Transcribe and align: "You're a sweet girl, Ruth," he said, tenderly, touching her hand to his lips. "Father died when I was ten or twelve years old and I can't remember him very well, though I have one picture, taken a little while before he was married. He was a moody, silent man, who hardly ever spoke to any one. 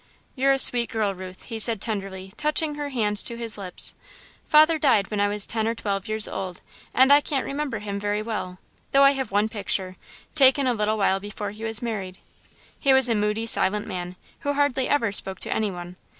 "You're 0.35 0.51
a 0.51 0.57
sweet 0.57 0.89
girl, 0.89 1.13
Ruth," 1.13 1.43
he 1.43 1.59
said, 1.59 1.79
tenderly, 1.79 2.33
touching 2.35 2.73
her 2.73 2.89
hand 2.89 3.17
to 3.19 3.37
his 3.37 3.55
lips. 3.55 3.93
"Father 4.47 4.79
died 4.79 5.11
when 5.11 5.19
I 5.19 5.27
was 5.27 5.45
ten 5.45 5.67
or 5.67 5.75
twelve 5.75 6.07
years 6.07 6.27
old 6.27 6.59
and 6.91 7.13
I 7.13 7.21
can't 7.21 7.45
remember 7.45 7.77
him 7.77 7.99
very 7.99 8.23
well, 8.23 8.57
though 8.93 9.03
I 9.03 9.11
have 9.11 9.29
one 9.31 9.47
picture, 9.47 9.97
taken 10.33 10.65
a 10.65 10.73
little 10.73 10.97
while 10.97 11.19
before 11.19 11.51
he 11.51 11.63
was 11.65 11.83
married. 11.83 12.17
He 12.79 12.93
was 12.93 13.09
a 13.09 13.13
moody, 13.13 13.45
silent 13.45 13.85
man, 13.85 14.15
who 14.39 14.53
hardly 14.53 14.89
ever 14.89 15.11
spoke 15.11 15.39
to 15.41 15.53
any 15.53 15.69
one. 15.69 15.97